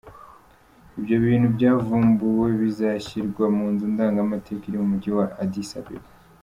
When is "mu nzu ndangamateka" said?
3.55-4.63